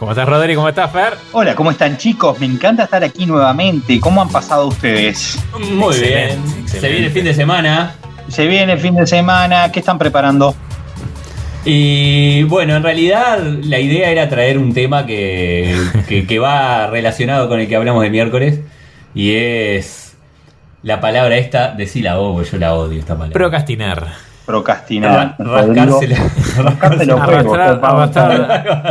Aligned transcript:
¿Cómo 0.00 0.12
estás, 0.12 0.26
Rodri? 0.26 0.54
¿Cómo 0.54 0.66
estás, 0.66 0.90
Fer? 0.90 1.12
Hola, 1.32 1.54
¿cómo 1.54 1.70
están, 1.70 1.98
chicos? 1.98 2.40
Me 2.40 2.46
encanta 2.46 2.84
estar 2.84 3.04
aquí 3.04 3.26
nuevamente. 3.26 4.00
¿Cómo 4.00 4.22
han 4.22 4.30
pasado 4.30 4.68
ustedes? 4.68 5.38
Muy 5.72 5.94
bien. 6.00 6.40
Se 6.64 6.88
viene 6.88 7.08
el 7.08 7.12
fin 7.12 7.24
de 7.24 7.34
semana. 7.34 7.96
Se 8.28 8.46
viene 8.46 8.72
el 8.72 8.78
fin 8.78 8.94
de 8.94 9.06
semana. 9.06 9.70
¿Qué 9.70 9.80
están 9.80 9.98
preparando? 9.98 10.54
Y 11.66 12.44
bueno, 12.44 12.76
en 12.76 12.82
realidad 12.82 13.42
la 13.42 13.78
idea 13.78 14.10
era 14.10 14.26
traer 14.30 14.56
un 14.56 14.72
tema 14.72 15.04
que, 15.04 15.76
que, 16.26 16.38
va 16.38 16.86
relacionado 16.86 17.50
con 17.50 17.60
el 17.60 17.68
que 17.68 17.76
hablamos 17.76 18.02
el 18.02 18.10
miércoles. 18.10 18.60
Y 19.14 19.34
es 19.34 20.16
la 20.82 21.02
palabra 21.02 21.36
esta, 21.36 21.72
decila 21.72 22.16
vos, 22.16 22.50
yo 22.50 22.56
la 22.56 22.72
odio 22.74 22.98
esta 23.00 23.16
palabra. 23.16 23.34
Procrastinar 23.34 24.29
procrastinar. 24.50 25.36
Rascársela. 25.38 26.16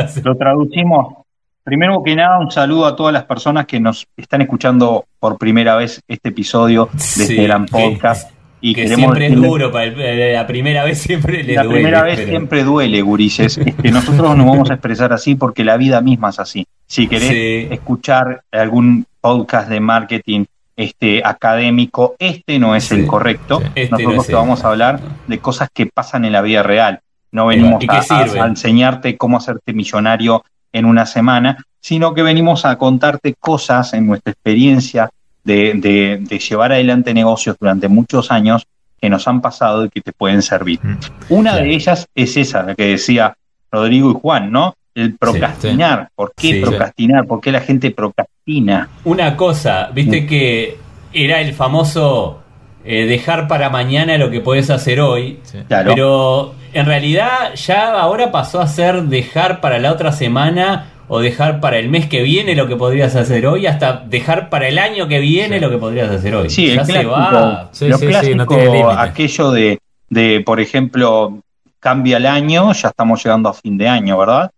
Lo 0.23 0.35
traducimos. 0.35 1.15
Primero 1.63 2.01
que 2.01 2.15
nada, 2.15 2.39
un 2.39 2.49
saludo 2.49 2.85
a 2.85 2.95
todas 2.95 3.13
las 3.13 3.25
personas 3.25 3.65
que 3.65 3.79
nos 3.79 4.07
están 4.17 4.41
escuchando 4.41 5.05
por 5.19 5.37
primera 5.37 5.75
vez 5.75 6.01
este 6.07 6.29
episodio 6.29 6.89
de 6.93 7.23
este 7.23 7.43
gran 7.43 7.65
podcast. 7.65 8.31
y 8.61 8.73
que 8.73 8.87
siempre 8.87 9.27
es 9.27 9.35
duro, 9.35 9.71
para 9.71 9.91
la 9.91 10.47
primera 10.47 10.83
vez 10.83 10.99
siempre 10.99 11.43
le 11.43 11.53
duele. 11.53 11.63
La 11.63 11.69
primera 11.69 12.03
vez 12.03 12.25
siempre 12.25 12.63
duele, 12.63 13.01
gurises. 13.01 13.57
Este, 13.65 13.91
nosotros 13.91 14.35
nos 14.35 14.47
vamos 14.47 14.71
a 14.71 14.75
expresar 14.75 15.13
así 15.13 15.35
porque 15.35 15.63
la 15.63 15.77
vida 15.77 16.01
misma 16.01 16.29
es 16.29 16.39
así. 16.39 16.65
Si 16.87 17.07
querés 17.07 17.71
escuchar 17.71 18.41
algún 18.51 19.05
podcast 19.21 19.69
de 19.69 19.79
marketing 19.79 20.45
este, 20.79 21.21
académico, 21.25 22.15
este 22.19 22.57
no 22.57 22.73
es 22.73 22.89
el 22.93 23.05
correcto. 23.05 23.61
Este 23.75 23.91
Nosotros 23.91 24.27
te 24.27 24.33
vamos 24.33 24.63
a 24.63 24.69
hablar 24.69 25.01
de 25.27 25.39
cosas 25.39 25.67
que 25.73 25.87
pasan 25.87 26.23
en 26.23 26.31
la 26.31 26.41
vida 26.41 26.63
real. 26.63 27.01
No 27.33 27.47
venimos 27.47 27.83
a, 28.09 28.45
enseñarte 28.47 29.17
cómo 29.17 29.35
hacerte 29.35 29.73
millonario 29.73 30.45
en 30.71 30.85
una 30.85 31.05
semana, 31.05 31.57
sino 31.81 32.13
que 32.13 32.23
venimos 32.23 32.63
a 32.63 32.77
contarte 32.77 33.35
cosas 33.37 33.93
en 33.93 34.07
nuestra 34.07 34.31
experiencia 34.31 35.09
de, 35.43 36.23
llevar 36.49 36.71
adelante 36.71 37.13
negocios 37.13 37.57
durante 37.59 37.89
muchos 37.89 38.31
años 38.31 38.65
que 39.01 39.09
nos 39.09 39.27
han 39.27 39.41
pasado 39.41 39.83
y 39.83 39.89
que 39.89 39.99
te 39.99 40.13
pueden 40.13 40.41
servir. 40.41 40.79
Mm. 40.81 40.97
Una 41.27 41.57
de 41.57 41.73
ellas 41.73 42.07
es 42.15 42.37
esa, 42.37 42.63
la 42.63 42.75
que 42.75 42.85
decía 42.85 43.35
Rodrigo 43.69 44.11
y 44.11 44.13
Juan, 44.13 44.49
¿no? 44.49 44.75
El 44.99 45.17
procrastinar. 45.17 46.09
¿Por 46.15 46.33
qué 46.35 46.61
procrastinar? 46.61 47.25
¿Por 47.25 47.41
qué 47.41 47.51
la 47.51 47.61
gente 47.61 47.91
procrastina? 47.91 48.89
Una 49.05 49.35
cosa, 49.35 49.89
viste 49.93 50.25
que 50.25 50.77
era 51.13 51.41
el 51.41 51.53
famoso 51.53 52.41
eh, 52.85 53.05
dejar 53.05 53.47
para 53.47 53.69
mañana 53.69 54.17
lo 54.17 54.29
que 54.29 54.41
puedes 54.41 54.69
hacer 54.69 54.99
hoy. 54.99 55.39
Pero 55.67 56.55
en 56.73 56.85
realidad 56.85 57.53
ya 57.55 57.99
ahora 57.99 58.31
pasó 58.31 58.61
a 58.61 58.67
ser 58.67 59.03
dejar 59.03 59.61
para 59.61 59.79
la 59.79 59.91
otra 59.91 60.11
semana 60.11 60.91
o 61.07 61.19
dejar 61.19 61.59
para 61.59 61.77
el 61.77 61.89
mes 61.89 62.07
que 62.07 62.21
viene 62.21 62.55
lo 62.55 62.67
que 62.67 62.75
podrías 62.75 63.15
hacer 63.15 63.47
hoy, 63.47 63.65
hasta 63.65 64.03
dejar 64.07 64.49
para 64.49 64.67
el 64.67 64.77
año 64.77 65.07
que 65.07 65.19
viene 65.19 65.59
lo 65.59 65.69
que 65.69 65.77
podrías 65.77 66.09
hacer 66.09 66.35
hoy. 66.35 66.49
Sí, 66.51 66.75
ya 66.75 66.85
se 66.85 67.03
va. 67.03 67.69
lo 67.79 67.99
clásico, 67.99 68.91
aquello 68.91 69.51
de, 69.51 69.79
de, 70.09 70.41
por 70.45 70.59
ejemplo, 70.59 71.41
cambia 71.79 72.17
el 72.17 72.27
año, 72.27 72.71
ya 72.73 72.89
estamos 72.89 73.23
llegando 73.23 73.49
a 73.49 73.53
fin 73.53 73.77
de 73.77 73.87
año, 73.87 74.17
¿verdad? 74.17 74.51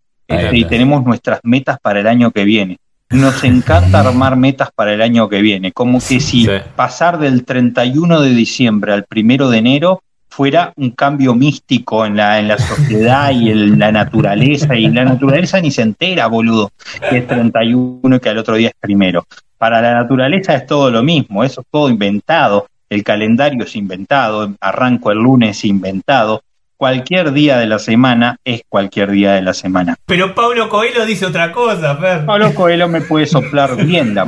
Y 0.52 0.66
tenemos 0.66 1.04
nuestras 1.04 1.40
metas 1.44 1.78
para 1.82 2.00
el 2.00 2.08
año 2.08 2.32
que 2.32 2.44
viene. 2.44 2.78
Nos 3.10 3.44
encanta 3.44 4.00
armar 4.00 4.38
metas 4.38 4.70
para 4.74 4.94
el 4.94 5.02
año 5.02 5.28
que 5.28 5.42
viene, 5.42 5.74
como 5.74 6.00
que 6.00 6.20
si 6.20 6.48
pasar 6.76 7.20
del 7.20 7.44
31 7.44 8.22
de 8.22 8.30
diciembre 8.30 8.94
al 8.94 9.06
1 9.14 9.50
de 9.50 9.58
enero 9.58 10.02
fuera 10.30 10.72
un 10.78 10.92
cambio 10.92 11.36
místico 11.36 12.06
en 12.06 12.16
la, 12.16 12.40
en 12.40 12.48
la 12.48 12.58
sociedad 12.58 13.32
y 13.32 13.52
en 13.52 13.78
la 13.78 13.92
naturaleza, 13.92 14.76
y 14.78 14.88
la 14.88 15.04
naturaleza 15.04 15.60
ni 15.60 15.72
se 15.72 15.82
entera, 15.82 16.28
boludo, 16.28 16.72
que 17.10 17.18
es 17.18 17.28
31 17.28 18.16
y 18.16 18.20
que 18.22 18.30
al 18.30 18.38
otro 18.38 18.56
día 18.56 18.70
es 18.70 18.76
primero. 18.80 19.26
Para 19.58 19.82
la 19.82 19.94
naturaleza 19.94 20.56
es 20.56 20.66
todo 20.66 20.90
lo 20.90 21.04
mismo, 21.04 21.44
eso 21.44 21.62
es 21.62 21.68
todo 21.70 21.90
inventado, 21.90 22.66
el 22.90 23.04
calendario 23.04 23.66
es 23.66 23.76
inventado, 23.76 24.54
arranco 24.62 25.12
el 25.12 25.18
lunes 25.18 25.66
inventado, 25.66 26.42
cualquier 26.82 27.32
día 27.32 27.60
de 27.60 27.68
la 27.68 27.78
semana 27.78 28.40
es 28.44 28.64
cualquier 28.68 29.12
día 29.12 29.34
de 29.34 29.44
la 29.44 29.54
semana. 29.54 29.98
Pero 30.08 30.34
Pablo 30.34 30.68
Coelho 30.68 31.06
dice 31.06 31.28
otra 31.28 31.52
cosa, 31.52 31.96
Fer. 31.98 32.26
Pablo 32.26 32.56
Coelho 32.56 32.88
me 32.88 33.02
puede 33.02 33.28
soplar 33.28 33.76
bien 33.86 34.16
la... 34.16 34.26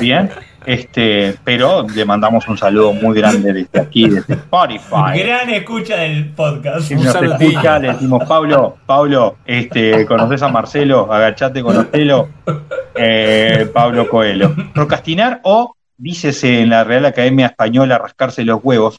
Bien, 0.00 0.28
este, 0.66 1.36
pero 1.44 1.86
le 1.88 2.04
mandamos 2.04 2.48
un 2.48 2.58
saludo 2.58 2.92
muy 2.94 3.16
grande 3.16 3.52
desde 3.52 3.78
aquí, 3.78 4.10
desde 4.10 4.34
Spotify. 4.34 5.20
Gran 5.20 5.50
escucha 5.50 5.98
del 5.98 6.30
podcast. 6.30 6.88
Si 6.88 6.96
nos 6.96 7.14
escucha, 7.14 7.78
le 7.78 7.92
decimos, 7.92 8.24
Pablo, 8.28 8.78
Pablo, 8.84 9.36
este, 9.46 10.04
¿conoces 10.04 10.42
a 10.42 10.48
Marcelo? 10.48 11.12
Agachate, 11.12 11.62
conocelo. 11.62 12.28
Eh, 12.96 13.70
Pablo 13.72 14.08
Coelho. 14.08 14.52
Procrastinar 14.74 15.42
o, 15.44 15.76
dícese 15.96 16.62
en 16.62 16.70
la 16.70 16.82
Real 16.82 17.06
Academia 17.06 17.46
Española, 17.46 17.98
rascarse 17.98 18.42
los 18.42 18.58
huevos, 18.64 18.98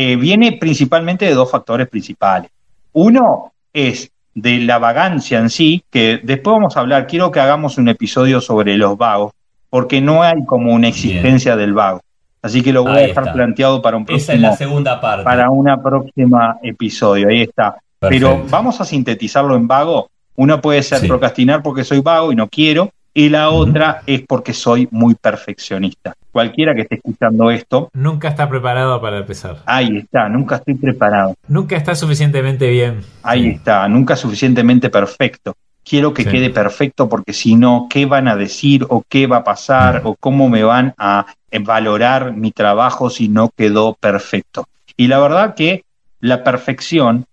eh, 0.00 0.14
viene 0.14 0.52
principalmente 0.52 1.24
de 1.24 1.34
dos 1.34 1.50
factores 1.50 1.88
principales. 1.88 2.52
Uno 2.92 3.50
es 3.72 4.12
de 4.32 4.60
la 4.60 4.78
vagancia 4.78 5.40
en 5.40 5.50
sí, 5.50 5.82
que 5.90 6.20
después 6.22 6.54
vamos 6.54 6.76
a 6.76 6.80
hablar, 6.80 7.08
quiero 7.08 7.32
que 7.32 7.40
hagamos 7.40 7.78
un 7.78 7.88
episodio 7.88 8.40
sobre 8.40 8.76
los 8.76 8.96
vagos, 8.96 9.32
porque 9.68 10.00
no 10.00 10.22
hay 10.22 10.44
como 10.46 10.72
una 10.72 10.86
existencia 10.86 11.56
del 11.56 11.72
vago. 11.72 12.00
Así 12.40 12.62
que 12.62 12.72
lo 12.72 12.84
voy 12.84 12.92
a 12.92 13.06
dejar 13.08 13.32
planteado 13.32 13.82
para 13.82 13.96
un 13.96 14.06
próximo, 14.06 14.22
Esa 14.22 14.34
es 14.34 14.40
la 14.40 14.56
segunda 14.56 15.00
parte. 15.00 15.24
para 15.24 15.50
una 15.50 15.82
próxima 15.82 16.58
episodio. 16.62 17.28
Ahí 17.28 17.42
está. 17.42 17.78
Pero 17.98 18.44
vamos 18.48 18.80
a 18.80 18.84
sintetizarlo 18.84 19.56
en 19.56 19.66
vago. 19.66 20.10
Uno 20.36 20.60
puede 20.60 20.84
ser 20.84 21.08
procrastinar 21.08 21.60
porque 21.60 21.82
soy 21.82 21.98
vago 21.98 22.30
y 22.30 22.36
no 22.36 22.46
quiero, 22.46 22.92
y 23.18 23.30
la 23.30 23.50
otra 23.50 24.02
es 24.06 24.22
porque 24.28 24.52
soy 24.52 24.86
muy 24.92 25.16
perfeccionista. 25.16 26.14
Cualquiera 26.30 26.72
que 26.72 26.82
esté 26.82 26.94
escuchando 26.94 27.50
esto. 27.50 27.90
Nunca 27.92 28.28
está 28.28 28.48
preparado 28.48 29.00
para 29.00 29.18
empezar. 29.18 29.56
Ahí 29.66 29.96
está, 29.96 30.28
nunca 30.28 30.54
estoy 30.54 30.74
preparado. 30.74 31.34
Nunca 31.48 31.76
está 31.76 31.96
suficientemente 31.96 32.68
bien. 32.70 33.00
Ahí 33.24 33.48
está, 33.48 33.88
nunca 33.88 34.14
suficientemente 34.14 34.88
perfecto. 34.88 35.56
Quiero 35.82 36.14
que 36.14 36.26
quede 36.26 36.50
perfecto 36.50 37.08
porque 37.08 37.32
si 37.32 37.56
no, 37.56 37.88
¿qué 37.90 38.06
van 38.06 38.28
a 38.28 38.36
decir 38.36 38.86
o 38.88 39.02
qué 39.08 39.26
va 39.26 39.38
a 39.38 39.44
pasar 39.44 40.02
o 40.04 40.14
cómo 40.14 40.48
me 40.48 40.62
van 40.62 40.94
a 40.96 41.26
valorar 41.62 42.36
mi 42.36 42.52
trabajo 42.52 43.10
si 43.10 43.28
no 43.28 43.50
quedó 43.50 43.94
perfecto? 43.94 44.68
Y 44.96 45.08
la 45.08 45.18
verdad 45.18 45.56
que 45.56 45.82
la 46.20 46.44
perfección, 46.44 47.26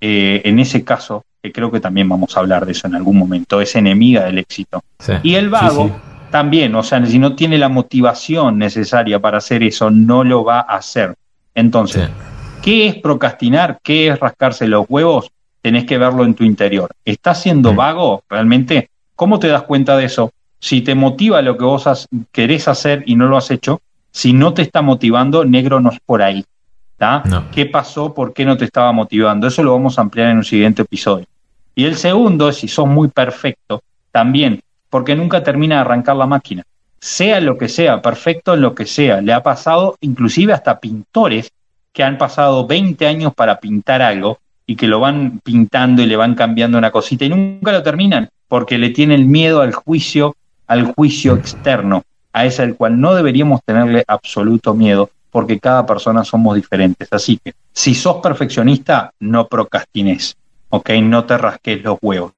eh, 0.00 0.42
en 0.44 0.60
ese 0.60 0.84
caso, 0.84 1.24
que 1.44 1.52
creo 1.52 1.70
que 1.70 1.78
también 1.78 2.08
vamos 2.08 2.34
a 2.34 2.40
hablar 2.40 2.64
de 2.64 2.72
eso 2.72 2.86
en 2.86 2.94
algún 2.94 3.18
momento, 3.18 3.60
es 3.60 3.76
enemiga 3.76 4.24
del 4.24 4.38
éxito. 4.38 4.82
Y 5.22 5.34
el 5.34 5.50
vago 5.50 5.94
también, 6.30 6.74
o 6.74 6.82
sea, 6.82 7.04
si 7.04 7.18
no 7.18 7.36
tiene 7.36 7.58
la 7.58 7.68
motivación 7.68 8.56
necesaria 8.56 9.20
para 9.20 9.36
hacer 9.36 9.62
eso, 9.62 9.90
no 9.90 10.24
lo 10.24 10.42
va 10.42 10.60
a 10.60 10.76
hacer. 10.76 11.14
Entonces, 11.54 12.08
¿qué 12.62 12.86
es 12.86 12.94
procrastinar? 12.94 13.78
¿Qué 13.82 14.08
es 14.08 14.18
rascarse 14.18 14.66
los 14.66 14.86
huevos? 14.88 15.30
Tenés 15.60 15.84
que 15.84 15.98
verlo 15.98 16.24
en 16.24 16.32
tu 16.32 16.44
interior. 16.44 16.90
¿Estás 17.04 17.42
siendo 17.42 17.74
vago 17.74 18.22
realmente? 18.30 18.88
¿Cómo 19.14 19.38
te 19.38 19.48
das 19.48 19.64
cuenta 19.64 19.98
de 19.98 20.06
eso? 20.06 20.32
Si 20.60 20.80
te 20.80 20.94
motiva 20.94 21.42
lo 21.42 21.58
que 21.58 21.64
vos 21.66 22.08
querés 22.32 22.68
hacer 22.68 23.02
y 23.04 23.16
no 23.16 23.26
lo 23.26 23.36
has 23.36 23.50
hecho, 23.50 23.82
si 24.10 24.32
no 24.32 24.54
te 24.54 24.62
está 24.62 24.80
motivando, 24.80 25.44
negro 25.44 25.78
no 25.78 25.90
es 25.90 26.00
por 26.00 26.22
ahí. 26.22 26.42
¿Qué 27.52 27.66
pasó? 27.66 28.14
¿Por 28.14 28.32
qué 28.32 28.46
no 28.46 28.56
te 28.56 28.64
estaba 28.64 28.92
motivando? 28.92 29.46
Eso 29.46 29.62
lo 29.62 29.72
vamos 29.72 29.98
a 29.98 30.00
ampliar 30.00 30.30
en 30.30 30.38
un 30.38 30.44
siguiente 30.44 30.80
episodio. 30.80 31.26
Y 31.74 31.86
el 31.86 31.96
segundo, 31.96 32.52
si 32.52 32.68
sos 32.68 32.86
muy 32.86 33.08
perfecto, 33.08 33.82
también, 34.12 34.60
porque 34.90 35.16
nunca 35.16 35.42
termina 35.42 35.76
de 35.76 35.80
arrancar 35.80 36.16
la 36.16 36.26
máquina. 36.26 36.62
Sea 37.00 37.40
lo 37.40 37.58
que 37.58 37.68
sea, 37.68 38.00
perfecto 38.00 38.54
en 38.54 38.60
lo 38.60 38.74
que 38.74 38.86
sea. 38.86 39.20
Le 39.20 39.32
ha 39.32 39.42
pasado 39.42 39.96
inclusive 40.00 40.52
hasta 40.52 40.78
pintores 40.78 41.50
que 41.92 42.02
han 42.02 42.16
pasado 42.16 42.66
20 42.66 43.06
años 43.06 43.34
para 43.34 43.60
pintar 43.60 44.02
algo 44.02 44.38
y 44.66 44.76
que 44.76 44.86
lo 44.86 45.00
van 45.00 45.40
pintando 45.42 46.02
y 46.02 46.06
le 46.06 46.16
van 46.16 46.34
cambiando 46.34 46.78
una 46.78 46.90
cosita 46.90 47.24
y 47.24 47.28
nunca 47.28 47.72
lo 47.72 47.82
terminan 47.82 48.28
porque 48.48 48.78
le 48.78 48.90
tienen 48.90 49.30
miedo 49.30 49.60
al 49.60 49.74
juicio, 49.74 50.36
al 50.66 50.92
juicio 50.92 51.34
externo, 51.34 52.04
a 52.32 52.44
ese 52.46 52.62
al 52.62 52.76
cual 52.76 53.00
no 53.00 53.14
deberíamos 53.14 53.60
tenerle 53.64 54.04
absoluto 54.06 54.74
miedo 54.74 55.10
porque 55.30 55.58
cada 55.58 55.84
persona 55.84 56.24
somos 56.24 56.54
diferentes. 56.54 57.08
Así 57.10 57.40
que 57.42 57.54
si 57.72 57.94
sos 57.94 58.16
perfeccionista, 58.22 59.10
no 59.20 59.48
procrastines. 59.48 60.36
¿Ok? 60.74 60.90
No 61.02 61.24
te 61.24 61.38
rasques 61.38 61.82
los 61.84 61.98
huevos. 62.02 62.32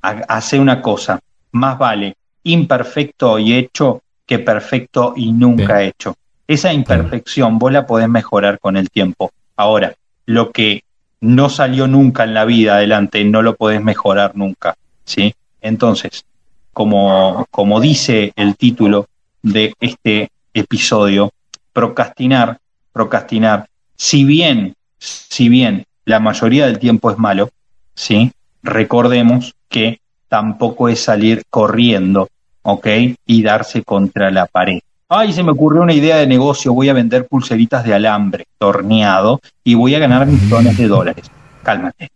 hace 0.00 0.58
una 0.58 0.80
cosa, 0.80 1.20
más 1.52 1.76
vale 1.76 2.16
imperfecto 2.44 3.38
y 3.38 3.54
hecho 3.54 4.02
que 4.24 4.38
perfecto 4.38 5.12
y 5.16 5.32
nunca 5.32 5.82
hecho. 5.82 6.16
Esa 6.46 6.72
imperfección 6.72 7.58
vos 7.58 7.72
la 7.72 7.86
podés 7.86 8.08
mejorar 8.08 8.60
con 8.60 8.76
el 8.76 8.90
tiempo. 8.90 9.32
Ahora, 9.56 9.94
lo 10.26 10.52
que 10.52 10.84
no 11.20 11.48
salió 11.50 11.86
nunca 11.86 12.24
en 12.24 12.32
la 12.32 12.44
vida 12.44 12.76
adelante, 12.76 13.24
no 13.24 13.42
lo 13.42 13.56
podés 13.56 13.82
mejorar 13.82 14.36
nunca, 14.36 14.76
¿sí? 15.04 15.34
Entonces, 15.60 16.24
como, 16.72 17.46
como 17.50 17.80
dice 17.80 18.32
el 18.36 18.56
título 18.56 19.08
de 19.42 19.74
este 19.80 20.30
episodio, 20.54 21.32
procrastinar, 21.72 22.58
procrastinar, 22.92 23.68
si 23.96 24.24
bien, 24.24 24.74
si 24.98 25.48
bien 25.48 25.84
la 26.04 26.20
mayoría 26.20 26.66
del 26.66 26.78
tiempo 26.78 27.10
es 27.10 27.18
malo, 27.18 27.50
¿sí? 27.94 28.32
Recordemos 28.62 29.54
que 29.68 30.00
tampoco 30.28 30.88
es 30.88 31.02
salir 31.02 31.42
corriendo, 31.50 32.28
¿ok? 32.62 32.86
Y 33.26 33.42
darse 33.42 33.82
contra 33.82 34.30
la 34.30 34.46
pared. 34.46 34.80
Ay, 35.08 35.32
se 35.32 35.42
me 35.42 35.50
ocurrió 35.50 35.82
una 35.82 35.92
idea 35.92 36.16
de 36.16 36.26
negocio, 36.26 36.72
voy 36.72 36.88
a 36.88 36.92
vender 36.92 37.26
pulseritas 37.26 37.84
de 37.84 37.94
alambre 37.94 38.46
torneado 38.58 39.40
y 39.64 39.74
voy 39.74 39.94
a 39.96 39.98
ganar 39.98 40.26
millones 40.26 40.78
de 40.78 40.86
dólares. 40.86 41.30
Cálmate. 41.64 42.10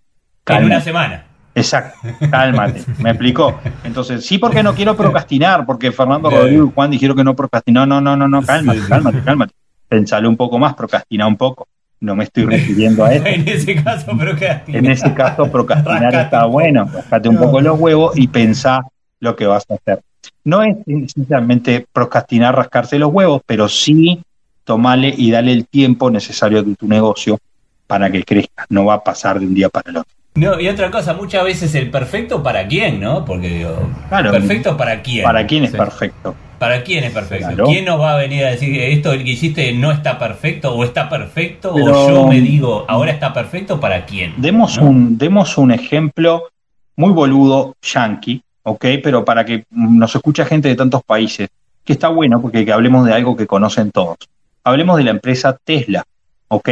En 0.46 0.64
una 0.64 0.80
semana. 0.80 1.24
Exacto, 1.56 1.98
cálmate, 2.30 2.84
me 2.98 3.10
explicó. 3.10 3.60
Entonces, 3.84 4.26
sí, 4.26 4.38
porque 4.38 4.62
no 4.62 4.74
quiero 4.74 4.96
procrastinar, 4.96 5.64
porque 5.66 5.92
Fernando 5.92 6.28
Rodrigo 6.30 6.66
y 6.66 6.72
Juan 6.72 6.90
dijeron 6.90 7.16
que 7.16 7.24
no 7.24 7.34
procrastinó. 7.34 7.86
No, 7.86 8.00
no, 8.00 8.16
no, 8.16 8.28
no, 8.28 8.42
cálmate, 8.42 8.80
cálmate, 8.88 9.22
cálmate. 9.22 9.54
Pensale 9.88 10.26
un 10.26 10.36
poco 10.36 10.58
más, 10.58 10.74
procrastina 10.74 11.26
un 11.26 11.36
poco. 11.36 11.68
No 12.04 12.14
me 12.14 12.24
estoy 12.24 12.44
refiriendo 12.44 13.02
a 13.02 13.14
eso. 13.14 13.24
en 13.24 13.48
ese 13.48 13.74
caso, 13.82 14.16
procrastinar. 14.16 14.84
En 14.84 14.90
ese 14.90 15.14
caso, 15.14 15.50
procrastinar 15.50 16.14
está 16.14 16.44
bueno. 16.44 16.84
Rascate 16.92 17.30
un 17.30 17.38
poco 17.38 17.62
los 17.62 17.80
huevos 17.80 18.18
y 18.18 18.28
pensá 18.28 18.82
lo 19.20 19.34
que 19.34 19.46
vas 19.46 19.64
a 19.70 19.74
hacer. 19.74 20.02
No 20.44 20.62
es 20.62 20.76
simplemente 21.10 21.86
procrastinar, 21.90 22.54
rascarse 22.54 22.98
los 22.98 23.10
huevos, 23.10 23.40
pero 23.46 23.70
sí 23.70 24.22
tomarle 24.64 25.14
y 25.16 25.30
darle 25.30 25.52
el 25.52 25.66
tiempo 25.66 26.10
necesario 26.10 26.62
de 26.62 26.74
tu 26.74 26.86
negocio 26.86 27.38
para 27.86 28.10
que 28.10 28.22
crezca. 28.22 28.66
No 28.68 28.84
va 28.84 28.94
a 28.94 29.04
pasar 29.04 29.40
de 29.40 29.46
un 29.46 29.54
día 29.54 29.70
para 29.70 29.90
el 29.90 29.96
otro. 29.96 30.12
No, 30.36 30.60
y 30.60 30.69
otra 30.69 30.90
cosa, 30.90 31.14
muchas 31.14 31.44
veces 31.44 31.76
el 31.76 31.92
perfecto 31.92 32.42
para 32.42 32.66
quién, 32.66 32.98
¿no? 32.98 33.25
Porque 33.25 33.48
digo, 33.48 33.88
claro, 34.08 34.32
perfecto 34.32 34.76
para 34.76 35.00
quién. 35.00 35.22
¿Para 35.22 35.46
quién 35.46 35.62
es 35.62 35.70
perfecto? 35.70 36.34
¿Para 36.58 36.82
quién 36.82 37.04
es 37.04 37.12
perfecto? 37.12 37.64
¿Quién 37.66 37.84
nos 37.84 38.00
va 38.00 38.14
a 38.14 38.16
venir 38.16 38.44
a 38.44 38.50
decir 38.50 38.81
esto 38.81 39.12
que 39.12 39.31
hiciste 39.31 39.72
no 39.75 39.92
está 39.92 40.19
perfecto 40.19 40.75
o 40.75 40.82
está 40.82 41.08
perfecto 41.08 41.72
o 41.72 41.78
yo 41.78 42.26
me 42.26 42.40
digo 42.40 42.84
ahora 42.88 43.12
está 43.12 43.32
perfecto 43.32 43.78
para 43.78 44.06
quién? 44.06 44.34
Demos, 44.38 44.76
un, 44.78 45.16
demos 45.16 45.56
un 45.56 45.70
ejemplo 45.70 46.48
muy 46.96 47.12
boludo 47.12 47.76
yankee, 47.81 48.42
¿ok? 48.64 48.86
Pero 49.04 49.25
para 49.25 49.44
que 49.44 49.64
nos 49.70 50.16
escucha 50.16 50.44
gente 50.44 50.66
de 50.66 50.75
tantos 50.75 51.04
países, 51.04 51.48
que 51.84 51.92
está 51.92 52.08
bueno 52.08 52.42
porque 52.42 52.64
que 52.64 52.72
hablemos 52.72 53.06
de 53.06 53.12
algo 53.12 53.36
que 53.36 53.46
conocen 53.46 53.92
todos. 53.92 54.16
Hablemos 54.64 54.96
de 54.96 55.04
la 55.04 55.10
empresa 55.10 55.56
Tesla, 55.62 56.02
¿ok? 56.48 56.69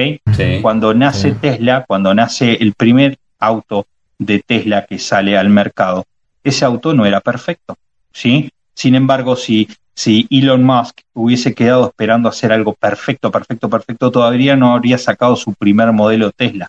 Cuando 0.62 0.94
nace 0.94 1.30
Tesla, 1.32 1.84
cuando 1.86 2.12
nace 2.12 2.54
el 2.54 2.72
primer 2.72 3.18
auto 3.42 3.86
de 4.18 4.40
Tesla 4.40 4.86
que 4.86 4.98
sale 4.98 5.36
al 5.36 5.48
mercado, 5.50 6.04
ese 6.44 6.64
auto 6.64 6.94
no 6.94 7.04
era 7.04 7.20
perfecto, 7.20 7.76
¿sí? 8.12 8.50
Sin 8.74 8.94
embargo, 8.94 9.36
si, 9.36 9.68
si 9.94 10.26
Elon 10.30 10.64
Musk 10.64 11.00
hubiese 11.12 11.54
quedado 11.54 11.88
esperando 11.88 12.28
hacer 12.28 12.52
algo 12.52 12.74
perfecto, 12.74 13.30
perfecto, 13.30 13.68
perfecto, 13.68 14.10
todavía 14.10 14.56
no 14.56 14.72
habría 14.72 14.98
sacado 14.98 15.36
su 15.36 15.54
primer 15.54 15.92
modelo 15.92 16.30
Tesla. 16.30 16.68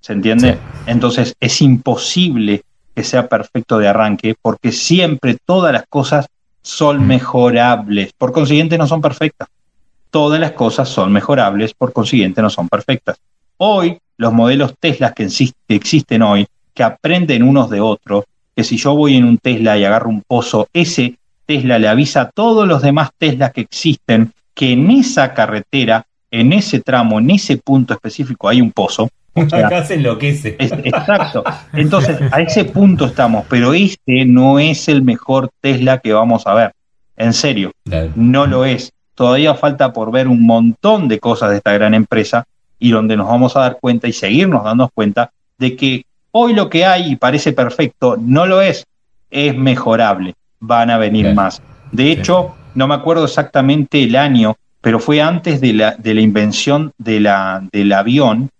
¿Se 0.00 0.12
entiende? 0.12 0.58
Entonces 0.86 1.34
es 1.40 1.60
imposible 1.60 2.62
que 2.94 3.04
sea 3.04 3.28
perfecto 3.28 3.78
de 3.78 3.88
arranque 3.88 4.34
porque 4.40 4.72
siempre 4.72 5.36
todas 5.44 5.72
las 5.72 5.84
cosas 5.88 6.26
son 6.62 7.06
mejorables. 7.06 8.12
Por 8.12 8.32
consiguiente, 8.32 8.78
no 8.78 8.86
son 8.86 9.00
perfectas. 9.00 9.48
Todas 10.10 10.40
las 10.40 10.52
cosas 10.52 10.88
son 10.88 11.12
mejorables, 11.12 11.74
por 11.74 11.92
consiguiente, 11.92 12.42
no 12.42 12.50
son 12.50 12.68
perfectas. 12.68 13.18
Hoy 13.56 13.98
los 14.18 14.32
modelos 14.32 14.74
Tesla 14.78 15.14
que, 15.14 15.28
existen 15.68 16.22
hoy, 16.22 16.46
que 16.74 16.82
aprenden 16.82 17.42
unos 17.42 17.70
de 17.70 17.80
otros, 17.80 18.24
que 18.54 18.64
si 18.64 18.76
yo 18.76 18.94
voy 18.94 19.16
en 19.16 19.24
un 19.24 19.38
Tesla 19.38 19.78
y 19.78 19.84
agarro 19.84 20.10
un 20.10 20.22
pozo, 20.22 20.68
ese 20.72 21.14
Tesla 21.46 21.78
le 21.78 21.88
avisa 21.88 22.22
a 22.22 22.30
todos 22.30 22.68
los 22.68 22.82
demás 22.82 23.10
Teslas 23.16 23.52
que 23.52 23.62
existen 23.62 24.32
que 24.54 24.72
en 24.72 24.90
esa 24.90 25.32
carretera, 25.32 26.04
en 26.30 26.52
ese 26.52 26.80
tramo, 26.80 27.20
en 27.20 27.30
ese 27.30 27.56
punto 27.56 27.94
específico 27.94 28.48
hay 28.48 28.60
un 28.60 28.72
pozo. 28.72 29.08
Acá 29.34 29.84
se 29.84 29.94
enloquece. 29.94 30.56
exacto. 30.58 31.44
Entonces, 31.72 32.18
a 32.32 32.40
ese 32.40 32.64
punto 32.64 33.06
estamos, 33.06 33.46
pero 33.48 33.72
este 33.72 34.24
no 34.24 34.58
es 34.58 34.88
el 34.88 35.02
mejor 35.02 35.50
Tesla 35.60 35.98
que 35.98 36.12
vamos 36.12 36.44
a 36.46 36.54
ver. 36.54 36.72
En 37.16 37.32
serio, 37.32 37.70
no 38.16 38.46
lo 38.46 38.64
es. 38.64 38.92
Todavía 39.14 39.54
falta 39.54 39.92
por 39.92 40.10
ver 40.10 40.26
un 40.26 40.44
montón 40.44 41.06
de 41.06 41.20
cosas 41.20 41.50
de 41.50 41.58
esta 41.58 41.72
gran 41.72 41.94
empresa 41.94 42.44
y 42.78 42.90
donde 42.90 43.16
nos 43.16 43.28
vamos 43.28 43.56
a 43.56 43.60
dar 43.60 43.78
cuenta 43.80 44.08
y 44.08 44.12
seguirnos 44.12 44.64
dando 44.64 44.88
cuenta 44.88 45.30
de 45.58 45.76
que 45.76 46.04
hoy 46.32 46.54
lo 46.54 46.68
que 46.70 46.84
hay 46.84 47.12
y 47.12 47.16
parece 47.16 47.52
perfecto 47.52 48.16
no 48.20 48.46
lo 48.46 48.60
es, 48.60 48.84
es 49.30 49.56
mejorable, 49.56 50.34
van 50.60 50.90
a 50.90 50.98
venir 50.98 51.34
más. 51.34 51.60
De 51.90 52.12
hecho, 52.12 52.54
no 52.74 52.86
me 52.86 52.94
acuerdo 52.94 53.24
exactamente 53.24 54.02
el 54.02 54.16
año, 54.16 54.56
pero 54.80 55.00
fue 55.00 55.20
antes 55.20 55.60
de 55.60 55.72
la, 55.72 55.96
de 55.96 56.14
la 56.14 56.20
invención 56.20 56.92
de 56.98 57.20
la, 57.20 57.62
del 57.72 57.92
avión 57.92 58.50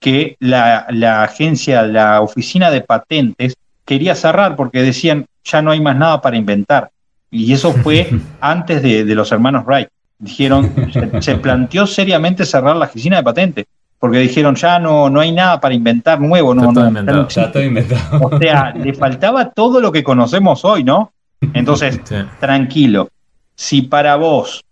que 0.00 0.36
la, 0.40 0.86
la 0.90 1.22
agencia, 1.22 1.82
la 1.82 2.20
oficina 2.20 2.70
de 2.70 2.80
patentes 2.80 3.56
quería 3.84 4.14
cerrar 4.14 4.56
porque 4.56 4.82
decían 4.82 5.26
ya 5.44 5.62
no 5.62 5.70
hay 5.70 5.80
más 5.80 5.96
nada 5.96 6.20
para 6.20 6.36
inventar. 6.36 6.90
Y 7.30 7.52
eso 7.52 7.72
fue 7.72 8.10
antes 8.40 8.82
de, 8.82 9.04
de 9.04 9.14
los 9.14 9.30
hermanos 9.32 9.64
Wright 9.64 9.88
dijeron, 10.18 10.90
se, 11.20 11.36
planteó 11.36 11.86
seriamente 11.86 12.44
cerrar 12.44 12.76
la 12.76 12.86
oficina 12.86 13.18
de 13.18 13.22
patentes, 13.22 13.66
porque 13.98 14.18
dijeron, 14.18 14.54
ya 14.54 14.78
no, 14.78 15.08
no 15.08 15.20
hay 15.20 15.32
nada 15.32 15.60
para 15.60 15.74
inventar 15.74 16.20
nuevo, 16.20 16.54
no, 16.54 16.72
no, 16.72 16.88
inventado, 16.88 17.28
ya 17.28 17.52
todo 17.52 17.62
inventado. 17.62 18.26
O 18.26 18.38
sea, 18.38 18.72
le 18.72 18.94
faltaba 18.94 19.50
todo 19.50 19.80
lo 19.80 19.92
que 19.92 20.04
conocemos 20.04 20.64
hoy, 20.64 20.84
¿no? 20.84 21.12
Entonces, 21.54 22.00
tranquilo, 22.40 23.08
si 23.54 23.82
para 23.82 24.16
vos 24.16 24.64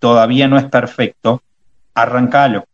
todavía 0.00 0.48
no 0.48 0.58
es 0.58 0.64
perfecto, 0.64 1.42
arrancalo, 1.94 2.64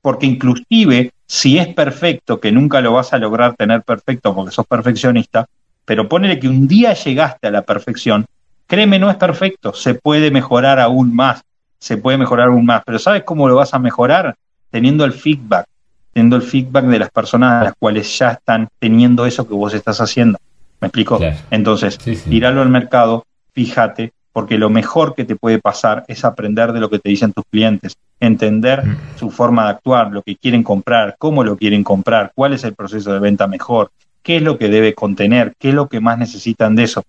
porque 0.00 0.26
inclusive 0.26 1.12
si 1.26 1.58
es 1.58 1.68
perfecto, 1.68 2.40
que 2.40 2.52
nunca 2.52 2.80
lo 2.80 2.92
vas 2.92 3.12
a 3.12 3.18
lograr 3.18 3.54
tener 3.56 3.82
perfecto 3.82 4.34
porque 4.34 4.52
sos 4.52 4.66
perfeccionista, 4.66 5.46
pero 5.84 6.08
ponele 6.08 6.38
que 6.38 6.48
un 6.48 6.68
día 6.68 6.92
llegaste 6.92 7.48
a 7.48 7.50
la 7.50 7.62
perfección, 7.62 8.26
Créeme, 8.72 8.98
no 8.98 9.10
es 9.10 9.16
perfecto, 9.16 9.74
se 9.74 9.92
puede 9.92 10.30
mejorar 10.30 10.80
aún 10.80 11.14
más, 11.14 11.42
se 11.82 11.96
puede 11.96 12.16
mejorar 12.16 12.46
aún 12.46 12.64
más, 12.64 12.84
pero 12.86 12.96
¿sabes 13.00 13.24
cómo 13.24 13.48
lo 13.48 13.56
vas 13.56 13.74
a 13.74 13.80
mejorar? 13.80 14.36
Teniendo 14.70 15.04
el 15.04 15.12
feedback, 15.12 15.66
teniendo 16.12 16.36
el 16.36 16.42
feedback 16.42 16.84
de 16.84 17.00
las 17.00 17.10
personas 17.10 17.60
a 17.60 17.64
las 17.64 17.74
cuales 17.76 18.16
ya 18.16 18.30
están 18.30 18.68
teniendo 18.78 19.26
eso 19.26 19.48
que 19.48 19.54
vos 19.54 19.74
estás 19.74 20.00
haciendo. 20.00 20.38
¿Me 20.80 20.86
explico? 20.86 21.18
Entonces, 21.50 21.98
tirarlo 21.98 22.62
al 22.62 22.68
mercado, 22.68 23.26
fíjate, 23.52 24.12
porque 24.32 24.58
lo 24.58 24.70
mejor 24.70 25.16
que 25.16 25.24
te 25.24 25.34
puede 25.34 25.58
pasar 25.58 26.04
es 26.06 26.24
aprender 26.24 26.72
de 26.72 26.78
lo 26.78 26.88
que 26.88 27.00
te 27.00 27.08
dicen 27.08 27.32
tus 27.32 27.44
clientes, 27.50 27.96
entender 28.20 28.86
mm. 28.86 28.96
su 29.18 29.30
forma 29.30 29.64
de 29.64 29.70
actuar, 29.70 30.12
lo 30.12 30.22
que 30.22 30.36
quieren 30.36 30.62
comprar, 30.62 31.16
cómo 31.18 31.42
lo 31.42 31.56
quieren 31.56 31.82
comprar, 31.82 32.30
cuál 32.32 32.52
es 32.52 32.62
el 32.62 32.74
proceso 32.74 33.12
de 33.12 33.18
venta 33.18 33.48
mejor, 33.48 33.90
qué 34.22 34.36
es 34.36 34.42
lo 34.42 34.56
que 34.56 34.68
debe 34.68 34.94
contener, 34.94 35.54
qué 35.58 35.70
es 35.70 35.74
lo 35.74 35.88
que 35.88 35.98
más 35.98 36.16
necesitan 36.16 36.76
de 36.76 36.84
eso 36.84 37.02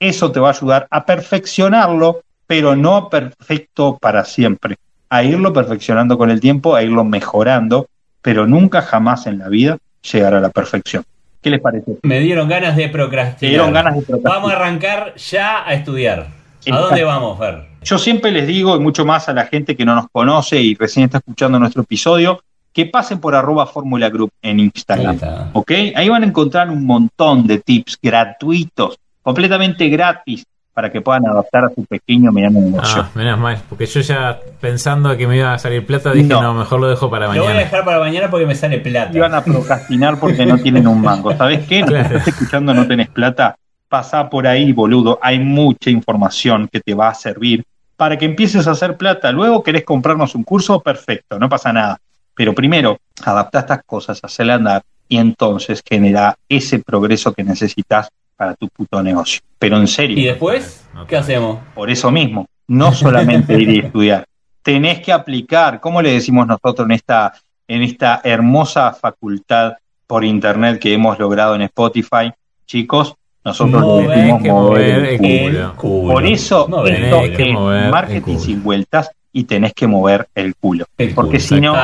eso 0.00 0.32
te 0.32 0.40
va 0.40 0.48
a 0.48 0.52
ayudar 0.52 0.88
a 0.90 1.04
perfeccionarlo, 1.04 2.22
pero 2.50 2.74
no 2.74 3.08
perfecto 3.08 3.96
para 4.00 4.24
siempre, 4.24 4.74
a 5.08 5.22
irlo 5.22 5.52
perfeccionando 5.52 6.18
con 6.18 6.32
el 6.32 6.40
tiempo, 6.40 6.74
a 6.74 6.82
irlo 6.82 7.04
mejorando, 7.04 7.86
pero 8.22 8.44
nunca 8.44 8.82
jamás 8.82 9.28
en 9.28 9.38
la 9.38 9.48
vida 9.48 9.78
llegar 10.10 10.34
a 10.34 10.40
la 10.40 10.48
perfección. 10.48 11.04
¿Qué 11.40 11.48
les 11.48 11.60
parece? 11.60 11.98
Me 12.02 12.18
dieron 12.18 12.48
ganas 12.48 12.74
de 12.74 12.88
procrastinar. 12.88 13.40
Me 13.40 13.48
dieron 13.50 13.72
ganas 13.72 13.94
de 13.94 14.00
procrastinar. 14.00 14.34
Vamos 14.34 14.52
a 14.52 14.56
arrancar 14.56 15.14
ya 15.14 15.64
a 15.64 15.74
estudiar. 15.74 16.26
¿A 16.68 16.76
dónde 16.76 17.04
vamos, 17.04 17.38
Fer? 17.38 17.66
Yo 17.84 17.98
siempre 17.98 18.32
les 18.32 18.48
digo, 18.48 18.74
y 18.74 18.80
mucho 18.80 19.04
más 19.04 19.28
a 19.28 19.32
la 19.32 19.46
gente 19.46 19.76
que 19.76 19.84
no 19.84 19.94
nos 19.94 20.08
conoce 20.10 20.60
y 20.60 20.74
recién 20.74 21.04
está 21.04 21.18
escuchando 21.18 21.56
nuestro 21.60 21.82
episodio, 21.82 22.42
que 22.72 22.84
pasen 22.84 23.20
por 23.20 23.36
arroba 23.36 23.64
Fórmula 23.66 24.10
Group 24.10 24.32
en 24.42 24.58
Instagram. 24.58 25.20
¿Ok? 25.52 25.70
Ahí 25.94 26.08
van 26.08 26.24
a 26.24 26.26
encontrar 26.26 26.68
un 26.68 26.84
montón 26.84 27.46
de 27.46 27.58
tips 27.58 27.96
gratuitos 28.02 28.98
completamente 29.22 29.88
gratis 29.88 30.44
para 30.72 30.90
que 30.90 31.00
puedan 31.00 31.26
adaptar 31.26 31.64
a 31.64 31.68
su 31.68 31.84
pequeño 31.84 32.30
mediano 32.32 32.60
negocio. 32.60 33.02
Ah, 33.02 33.10
menos 33.14 33.38
mal, 33.38 33.58
porque 33.68 33.86
yo 33.86 34.00
ya 34.00 34.38
pensando 34.60 35.16
que 35.16 35.26
me 35.26 35.36
iba 35.36 35.52
a 35.52 35.58
salir 35.58 35.84
plata 35.84 36.12
dije, 36.12 36.28
no, 36.28 36.54
mejor 36.54 36.80
lo 36.80 36.88
dejo 36.88 37.10
para 37.10 37.28
mañana. 37.28 37.46
Lo 37.46 37.52
voy 37.52 37.60
a 37.60 37.64
dejar 37.64 37.84
para 37.84 37.98
mañana 37.98 38.30
porque 38.30 38.46
me 38.46 38.54
sale 38.54 38.78
plata. 38.78 39.16
Iban 39.16 39.34
a 39.34 39.42
procrastinar 39.42 40.18
porque 40.18 40.46
no 40.46 40.58
tienen 40.58 40.86
un 40.86 41.00
mango. 41.00 41.32
¿Sabes 41.36 41.66
qué? 41.66 41.82
No 41.82 41.96
estás 41.96 42.28
escuchando, 42.28 42.72
no 42.72 42.86
tenés 42.86 43.08
plata. 43.08 43.56
Pasa 43.88 44.30
por 44.30 44.46
ahí, 44.46 44.72
boludo. 44.72 45.18
Hay 45.20 45.40
mucha 45.40 45.90
información 45.90 46.68
que 46.72 46.80
te 46.80 46.94
va 46.94 47.08
a 47.08 47.14
servir 47.14 47.64
para 47.96 48.16
que 48.16 48.24
empieces 48.24 48.66
a 48.66 48.70
hacer 48.70 48.96
plata. 48.96 49.32
Luego 49.32 49.62
querés 49.62 49.84
comprarnos 49.84 50.34
un 50.34 50.44
curso, 50.44 50.80
perfecto, 50.80 51.38
no 51.38 51.48
pasa 51.48 51.72
nada. 51.72 51.98
Pero 52.34 52.54
primero, 52.54 52.98
adapta 53.24 53.58
estas 53.58 53.82
cosas, 53.84 54.20
hacerle 54.22 54.54
andar 54.54 54.82
y 55.06 55.18
entonces 55.18 55.82
genera 55.86 56.36
ese 56.48 56.78
progreso 56.78 57.34
que 57.34 57.44
necesitas 57.44 58.08
para 58.40 58.54
tu 58.54 58.68
puto 58.68 59.02
negocio. 59.02 59.42
Pero 59.58 59.76
en 59.76 59.86
serio. 59.86 60.18
¿Y 60.18 60.24
después? 60.24 60.88
¿Qué 61.06 61.14
hacemos? 61.14 61.58
Por 61.74 61.90
eso 61.90 62.10
mismo, 62.10 62.46
no 62.68 62.90
solamente 62.94 63.52
ir 63.60 63.68
y 63.68 63.78
estudiar, 63.84 64.24
tenés 64.62 65.00
que 65.00 65.12
aplicar, 65.12 65.78
¿cómo 65.78 66.00
le 66.00 66.12
decimos 66.12 66.46
nosotros 66.46 66.86
en 66.86 66.92
esta, 66.92 67.34
en 67.68 67.82
esta 67.82 68.22
hermosa 68.24 68.94
facultad 68.94 69.74
por 70.06 70.24
internet 70.24 70.78
que 70.80 70.94
hemos 70.94 71.18
logrado 71.18 71.54
en 71.54 71.60
Spotify? 71.60 72.32
Chicos, 72.64 73.14
nosotros 73.44 74.08
decimos 74.08 74.40
mover, 74.40 75.20
el, 75.22 75.72
culo. 75.76 76.14
Por 76.14 76.24
eso 76.24 76.66
esto 76.86 77.24
es 77.24 77.90
marketing 77.90 78.38
sin 78.38 78.62
vueltas 78.62 79.10
y 79.34 79.44
tenés 79.44 79.74
que 79.74 79.86
mover 79.86 80.28
el 80.34 80.54
culo. 80.56 80.86
porque 81.14 81.40
si 81.40 81.60
no, 81.60 81.76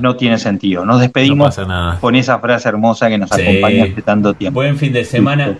no 0.00 0.16
tiene 0.16 0.38
sentido. 0.38 0.84
Nos 0.84 1.00
despedimos 1.00 1.56
con 2.00 2.16
esa 2.16 2.40
frase 2.40 2.68
hermosa 2.68 3.08
que 3.08 3.18
nos 3.18 3.30
acompaña 3.30 3.84
hace 3.84 4.02
tanto 4.02 4.34
tiempo. 4.34 4.58
Buen 4.58 4.76
fin 4.76 4.92
de 4.92 5.04
semana. 5.04 5.56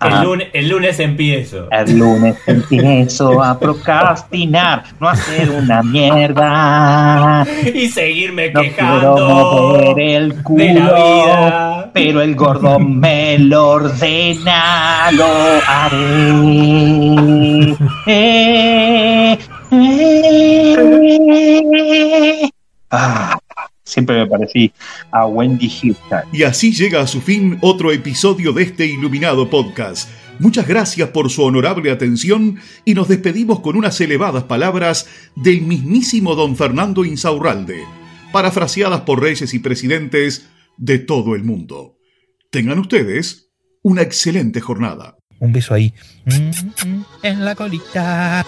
El, 0.00 0.22
lunes, 0.22 0.48
el 0.52 0.68
lunes 0.68 1.00
empiezo. 1.00 1.68
El 1.70 1.98
lunes 1.98 2.36
empiezo 2.46 3.42
a 3.42 3.58
procrastinar, 3.60 4.84
no 5.00 5.08
hacer 5.08 5.48
una 5.50 5.82
mierda. 5.82 7.46
Y 7.72 7.88
seguirme 7.88 8.52
quejando 8.52 9.94
el 9.96 10.42
culo, 10.42 10.58
de 10.58 10.74
la 10.74 10.92
vida. 10.92 11.90
Pero 11.94 12.20
el 12.20 12.34
gordo 12.34 12.78
me 12.78 13.38
lo 13.38 13.70
ordena, 13.70 15.10
lo 15.12 15.24
haré. 15.66 16.04
Eh, 18.16 19.38
eh. 19.70 20.76
Ah 22.90 23.38
siempre 23.94 24.18
me 24.18 24.26
parecí 24.26 24.72
a 25.12 25.26
Wendy 25.26 25.70
Houston. 25.70 26.22
Y 26.32 26.42
así 26.42 26.72
llega 26.72 27.00
a 27.00 27.06
su 27.06 27.20
fin 27.20 27.58
otro 27.60 27.92
episodio 27.92 28.52
de 28.52 28.64
este 28.64 28.86
iluminado 28.86 29.48
podcast. 29.48 30.10
Muchas 30.40 30.66
gracias 30.66 31.10
por 31.10 31.30
su 31.30 31.44
honorable 31.44 31.92
atención 31.92 32.58
y 32.84 32.94
nos 32.94 33.06
despedimos 33.06 33.60
con 33.60 33.76
unas 33.76 34.00
elevadas 34.00 34.42
palabras 34.44 35.06
del 35.36 35.62
mismísimo 35.62 36.34
don 36.34 36.56
Fernando 36.56 37.04
Insaurralde, 37.04 37.84
parafraseadas 38.32 39.02
por 39.02 39.22
reyes 39.22 39.54
y 39.54 39.60
presidentes 39.60 40.48
de 40.76 40.98
todo 40.98 41.36
el 41.36 41.44
mundo. 41.44 41.96
Tengan 42.50 42.80
ustedes 42.80 43.52
una 43.82 44.02
excelente 44.02 44.60
jornada. 44.60 45.16
Un 45.38 45.52
beso 45.52 45.72
ahí. 45.72 45.94
Mm, 46.24 46.88
mm, 46.88 47.04
en 47.22 47.44
la 47.44 47.54
colita. 47.54 48.44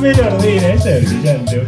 Me 0.00 0.14
lo 0.14 0.34
ordena, 0.34 0.72
eso 0.72 0.88
es 0.88 1.08
brillante. 1.08 1.66